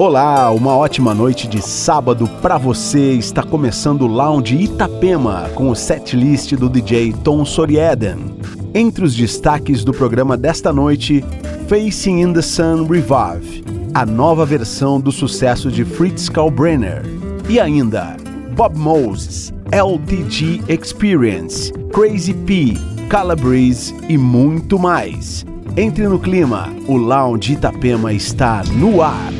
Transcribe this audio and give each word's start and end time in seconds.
Olá, 0.00 0.50
uma 0.50 0.74
ótima 0.74 1.14
noite 1.14 1.46
de 1.46 1.60
sábado 1.60 2.26
para 2.40 2.56
você. 2.56 3.12
Está 3.12 3.42
começando 3.42 4.00
o 4.00 4.06
Lounge 4.06 4.56
Itapema 4.56 5.50
com 5.54 5.68
o 5.68 5.76
setlist 5.76 6.52
do 6.52 6.70
DJ 6.70 7.12
Tom 7.22 7.44
Sorieden. 7.44 8.34
Entre 8.72 9.04
os 9.04 9.14
destaques 9.14 9.84
do 9.84 9.92
programa 9.92 10.38
desta 10.38 10.72
noite, 10.72 11.22
Facing 11.68 12.22
in 12.22 12.32
the 12.32 12.40
Sun 12.40 12.86
Revive, 12.86 13.62
a 13.92 14.06
nova 14.06 14.46
versão 14.46 14.98
do 14.98 15.12
sucesso 15.12 15.70
de 15.70 15.84
Fritz 15.84 16.30
Kalbrenner. 16.30 17.02
E 17.46 17.60
ainda, 17.60 18.16
Bob 18.56 18.78
Moses, 18.78 19.52
LTG 19.70 20.62
Experience, 20.66 21.70
Crazy 21.92 22.32
P, 22.32 22.72
Calabrese 23.10 23.94
e 24.08 24.16
muito 24.16 24.78
mais. 24.78 25.44
Entre 25.76 26.08
no 26.08 26.18
clima, 26.18 26.70
o 26.88 26.96
Lounge 26.96 27.52
Itapema 27.52 28.14
está 28.14 28.62
no 28.78 29.02
ar. 29.02 29.39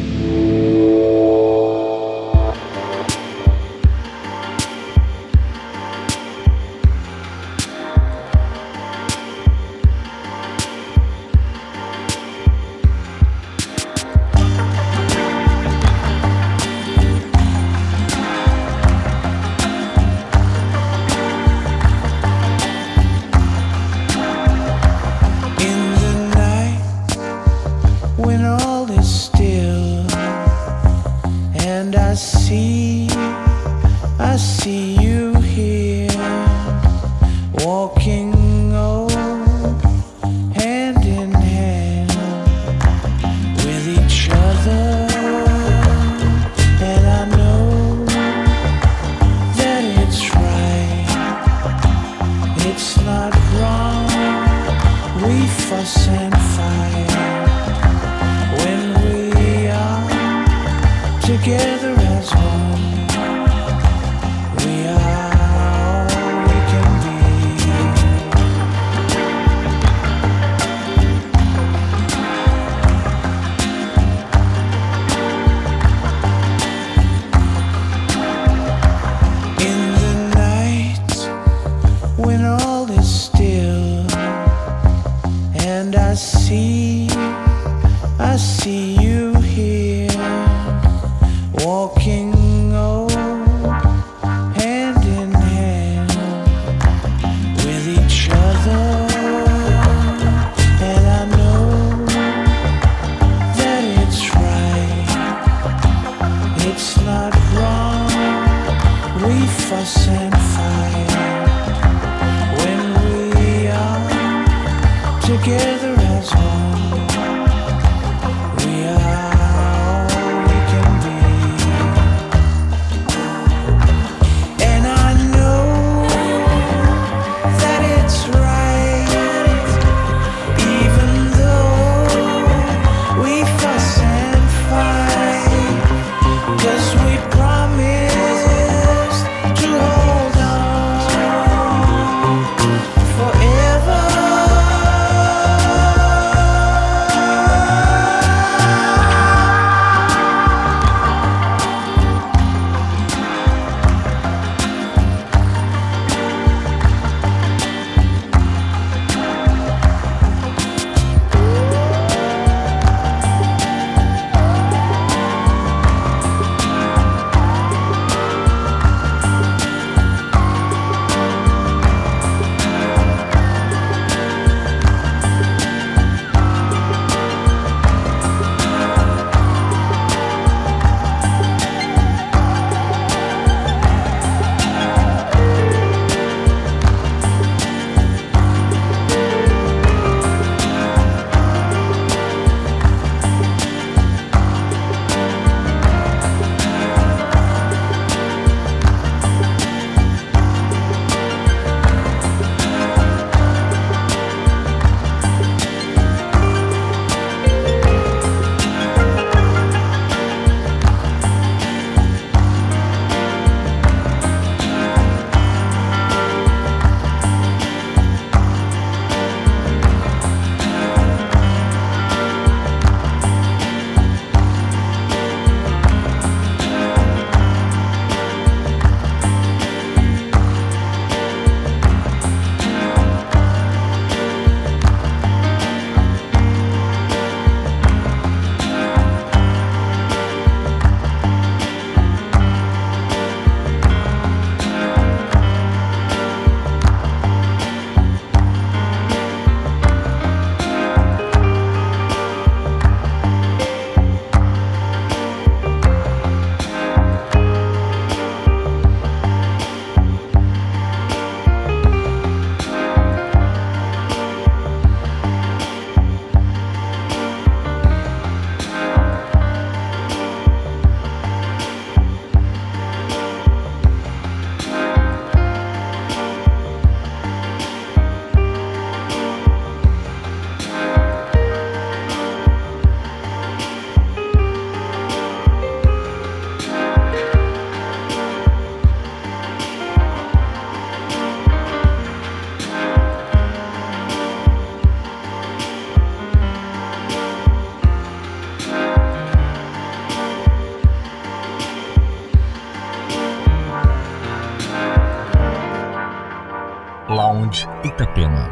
Itapema. 308.00 308.48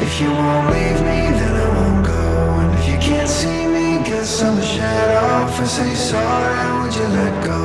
If 0.00 0.20
you 0.22 0.30
won't 0.30 0.70
leave 0.70 1.00
me, 1.02 1.20
then 1.36 1.54
I 1.54 1.68
won't 1.76 2.06
go. 2.06 2.14
And 2.60 2.78
if 2.78 2.88
you 2.88 2.96
can't 2.98 3.28
see 3.28 3.66
me, 3.66 4.02
guess 4.06 4.42
I'm 4.42 4.56
a 4.56 4.62
shadow. 4.64 5.48
If 5.48 5.60
I 5.60 5.64
say 5.64 5.94
sorry, 5.94 6.80
would 6.80 6.94
you 6.94 7.06
let 7.08 7.44
go? 7.44 7.62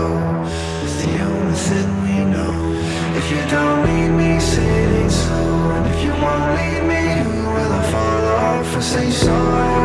It's 0.84 1.06
the 1.06 1.24
only 1.24 1.56
thing 1.56 1.90
we 2.04 2.26
know. 2.34 2.54
If 3.16 3.32
you 3.32 3.42
don't 3.50 3.86
need 3.88 4.10
me, 4.10 4.40
say 4.42 4.84
it 4.84 5.04
ain't 5.04 5.10
so. 5.10 5.40
And 5.76 5.88
if 5.88 6.04
you 6.04 6.12
won't 6.12 6.48
leave 6.58 6.84
me, 6.84 7.04
who 7.24 7.46
will 7.54 7.72
I 7.72 7.84
follow? 7.94 8.60
If 8.60 8.76
I 8.76 8.80
say 8.82 9.10
sorry. 9.10 9.81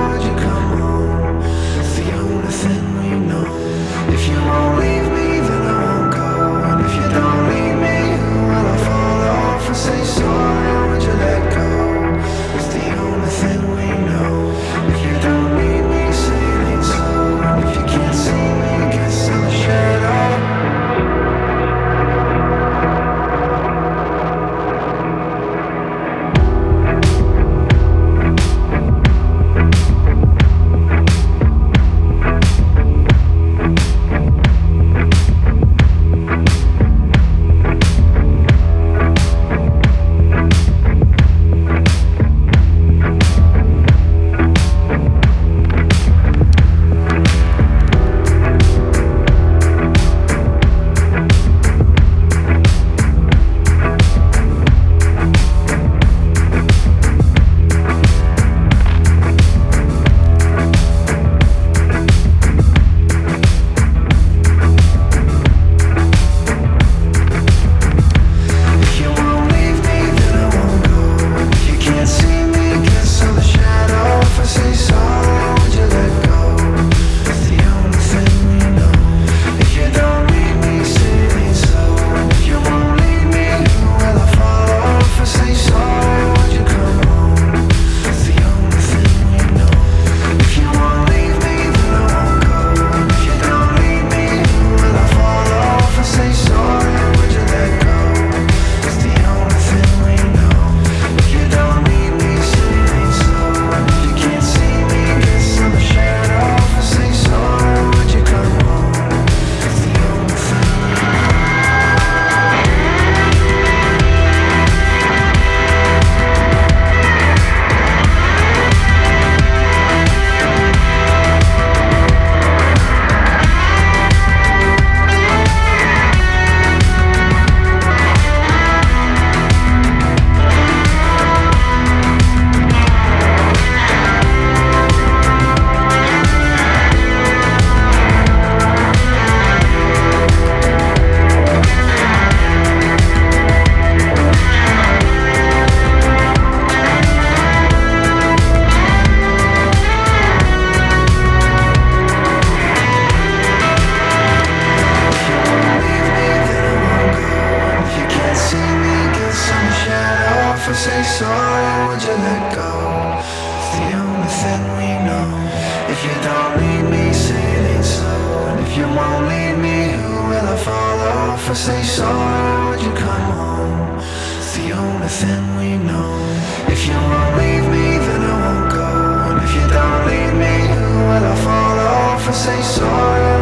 say 182.37 182.61
sorry. 182.61 183.36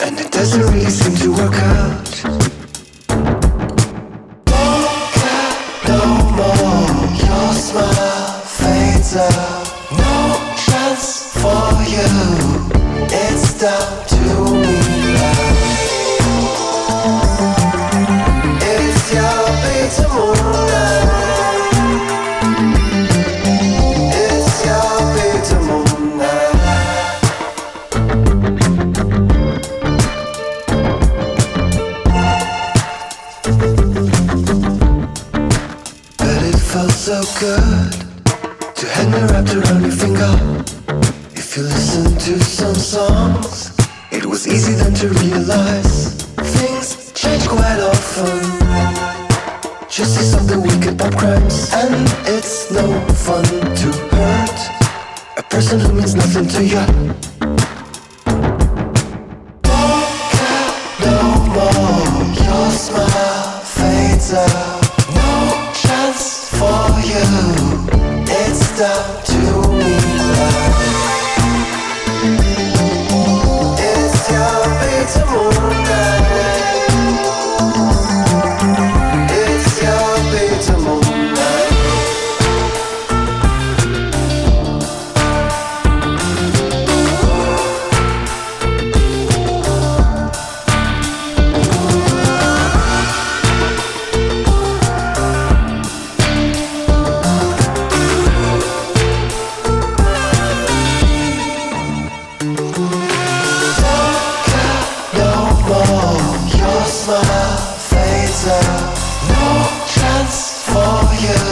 and 0.00 0.18
it 0.18 0.30
doesn't 0.32 0.62
really 0.62 0.90
seem 0.90 1.14
to 1.16 1.32
work 1.32 1.54
out. 1.54 2.49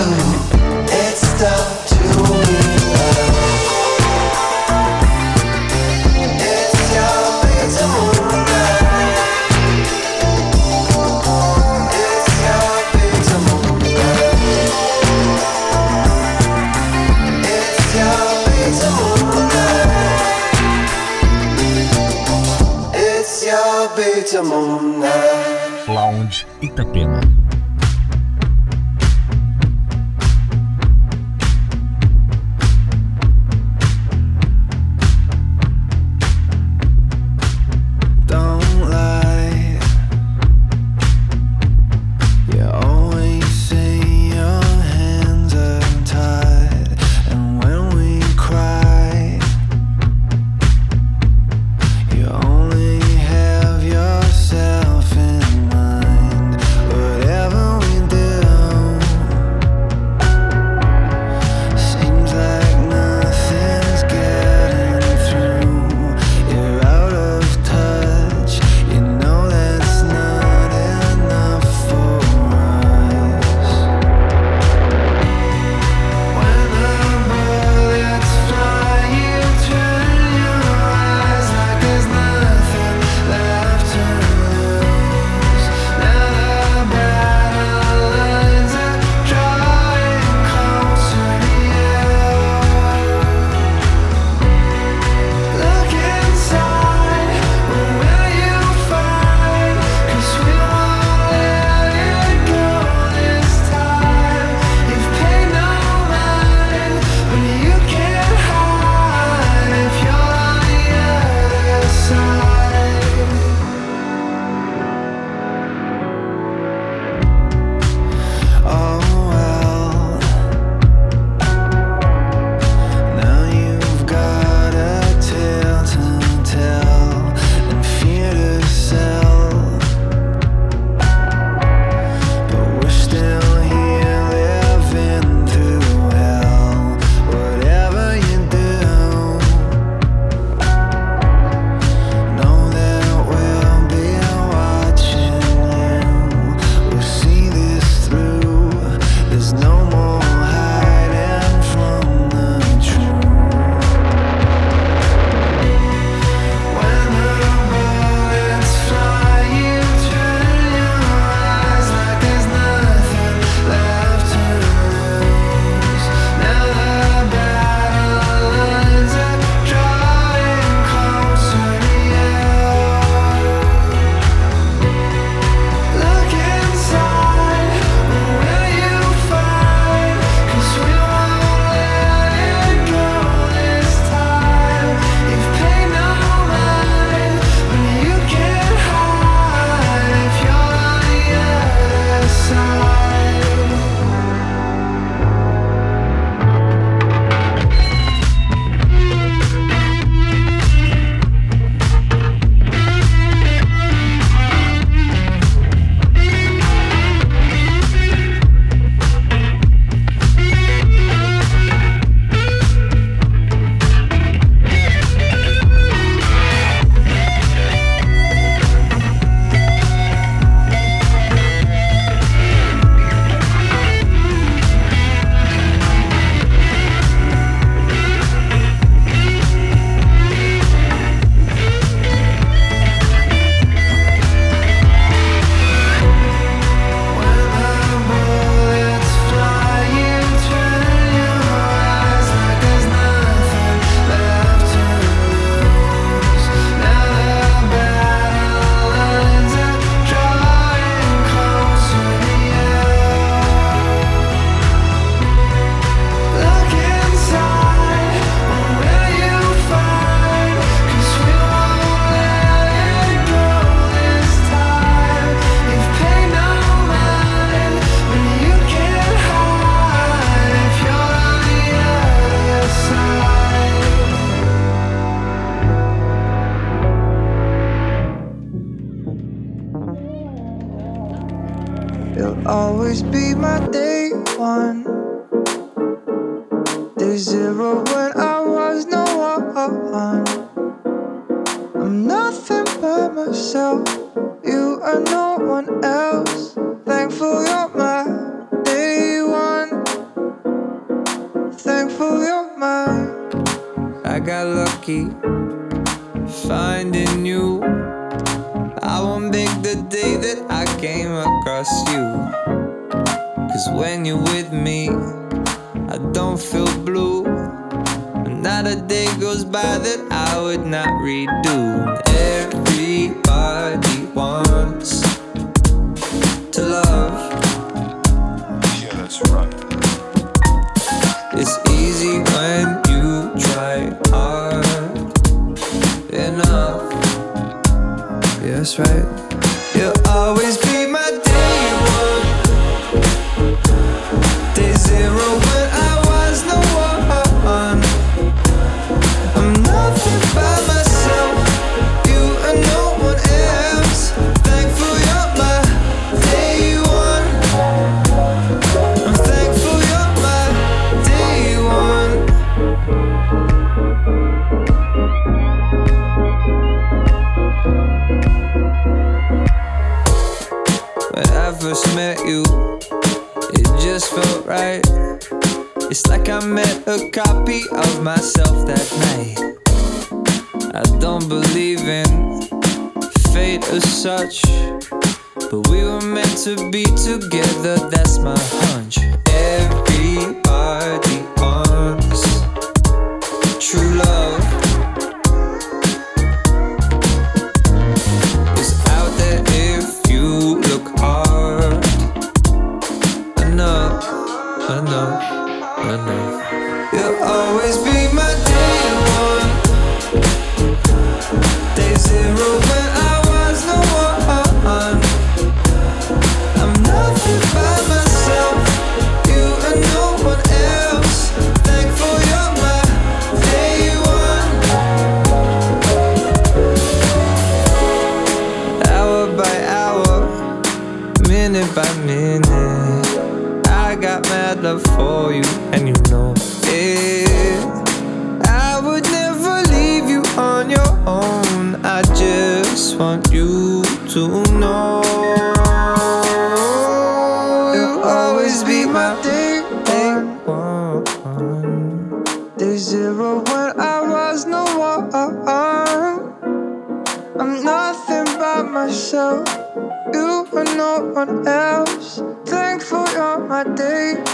love. 0.07 0.48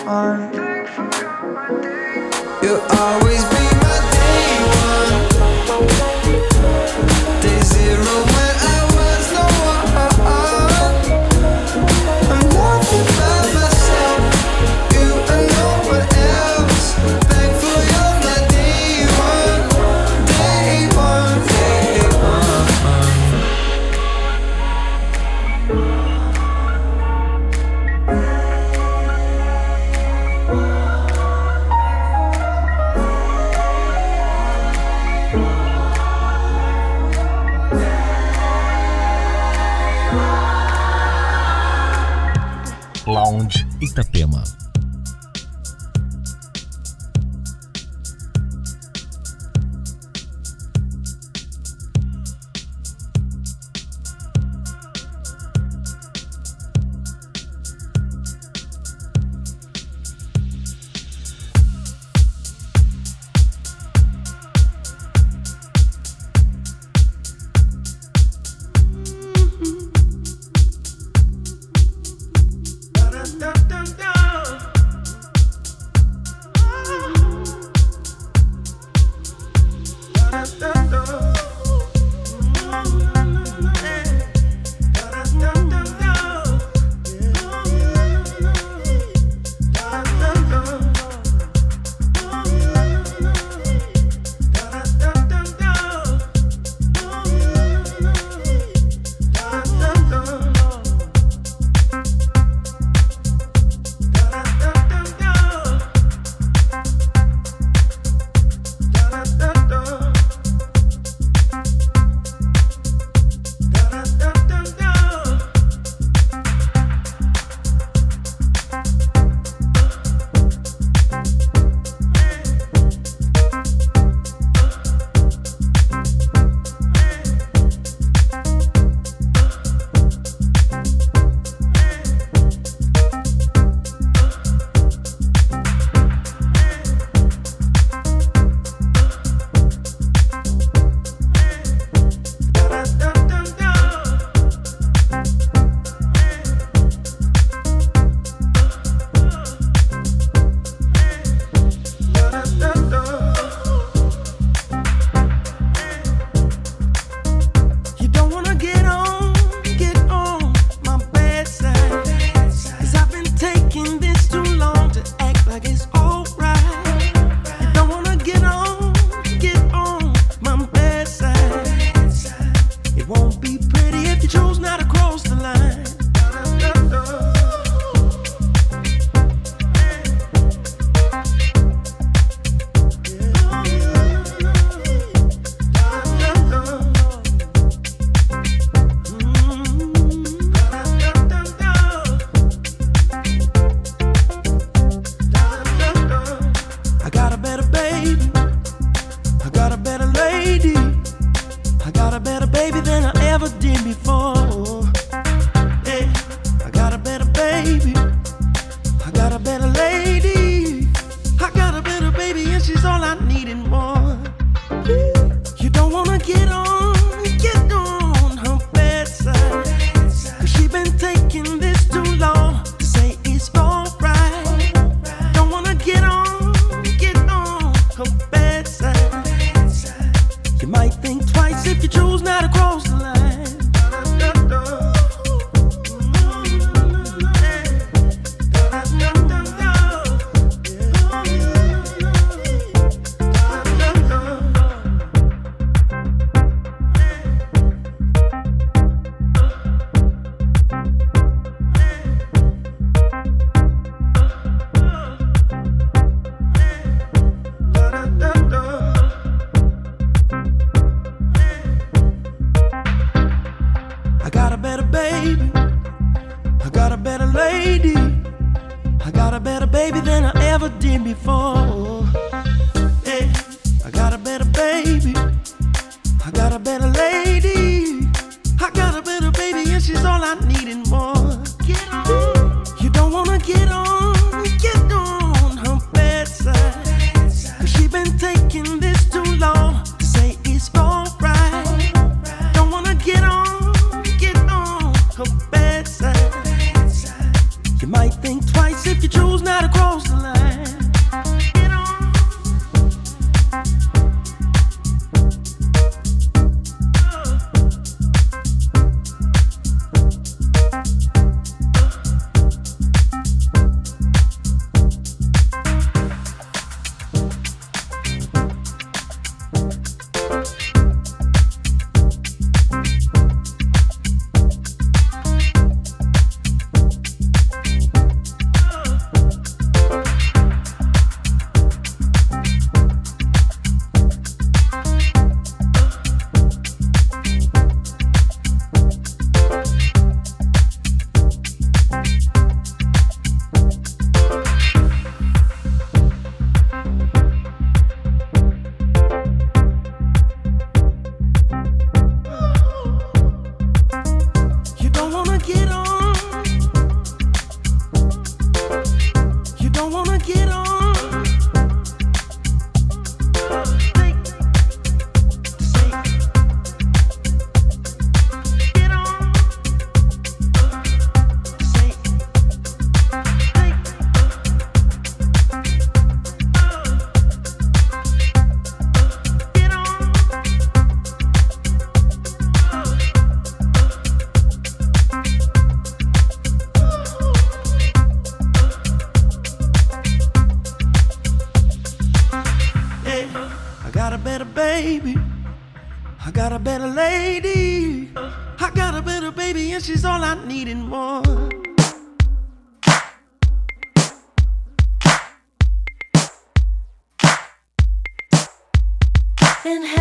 Day 0.04 0.53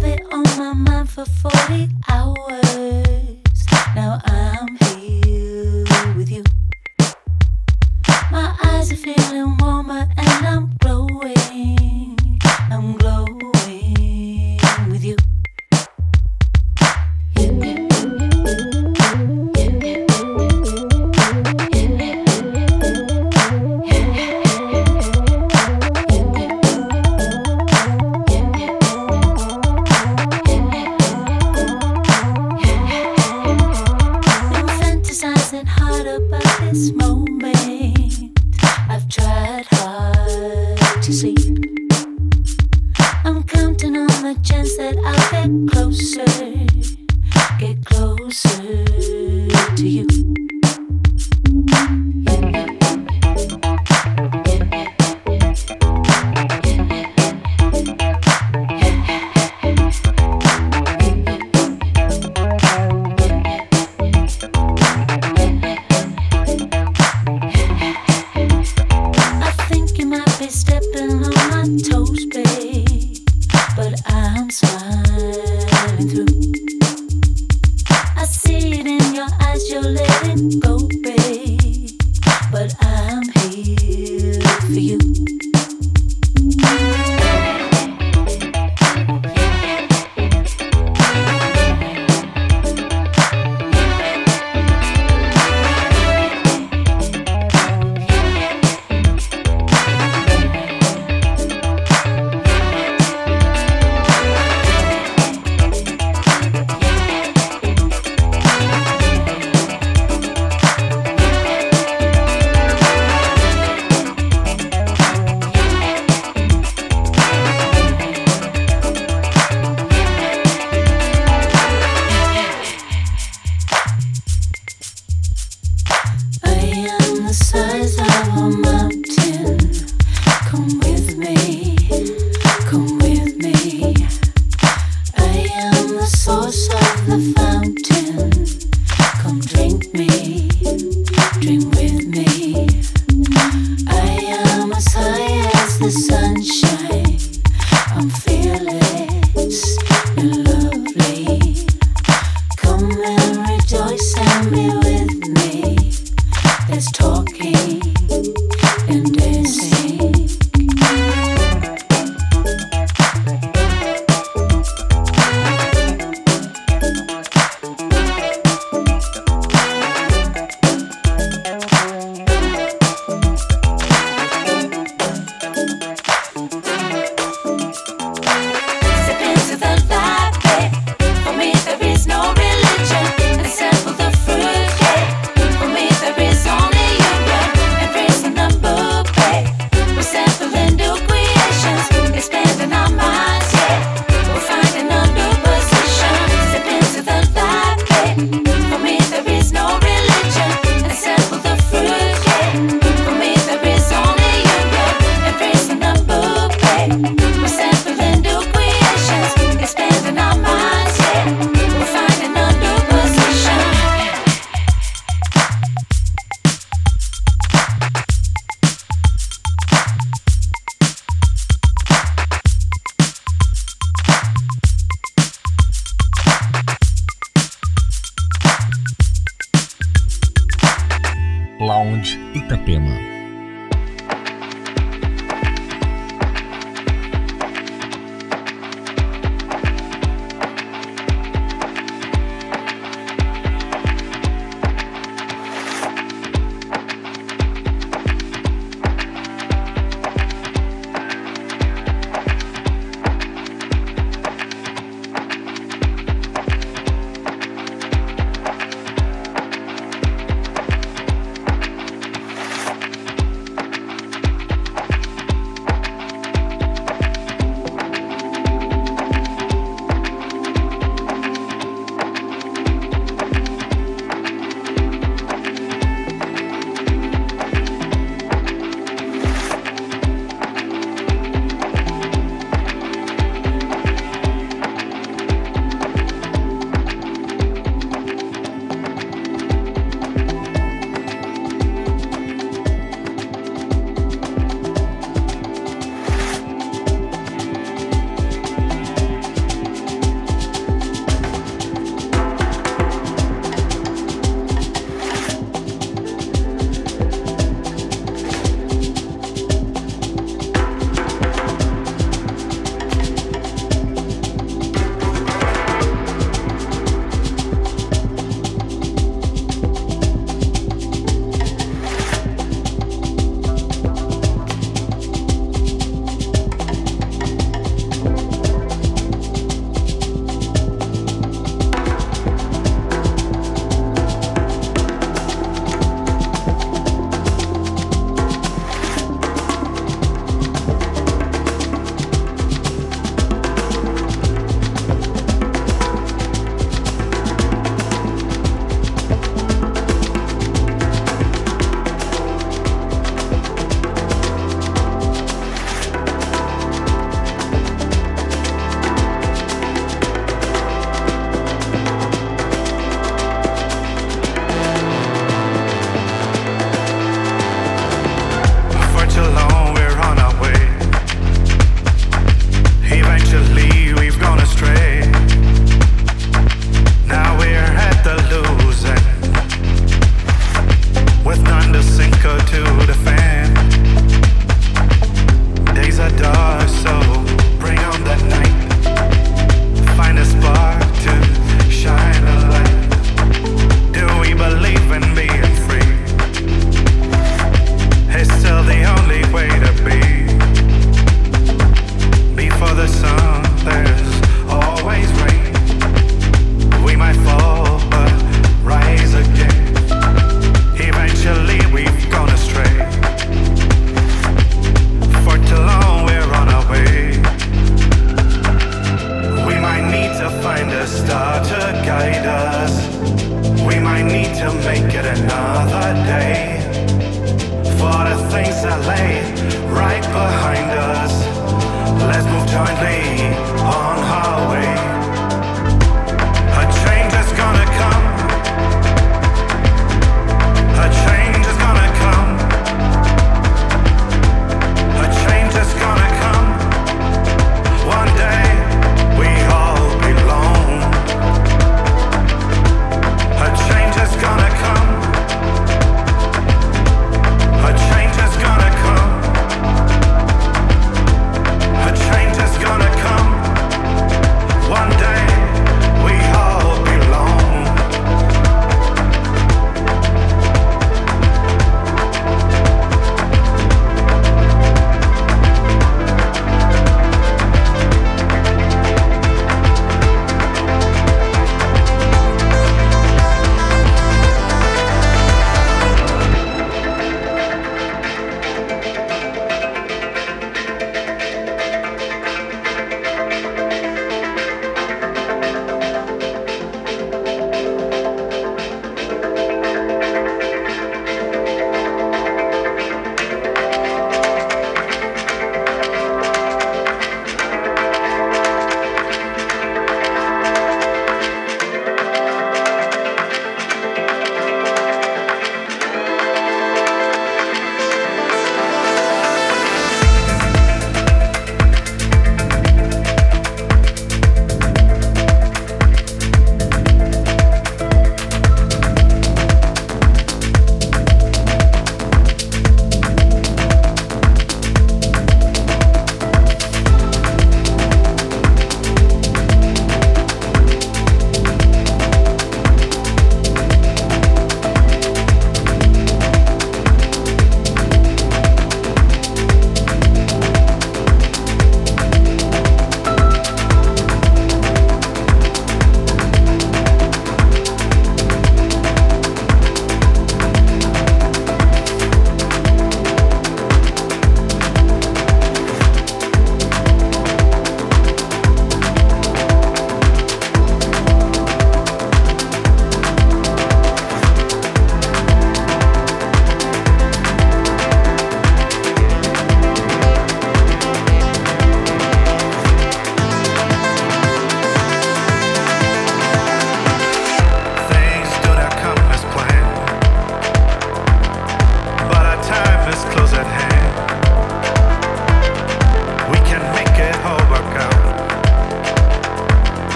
have 0.00 0.04
it 0.04 0.22
on 0.32 0.44
my 0.56 0.72
mind 0.74 1.10
for 1.10 1.24
40 1.24 1.88
hours. 2.08 3.66
Now 3.96 4.20
I'm 4.24 4.76
here 4.76 5.84
with 6.16 6.30
you. 6.30 6.44
My 8.30 8.56
eyes 8.62 8.92
are 8.92 8.96
feeling 8.96 9.56
warmer 9.58 10.08
and 10.16 10.46
I'm 10.46 10.76
glowing. 10.78 11.57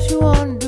What 0.00 0.10
you 0.10 0.20
wanna 0.20 0.59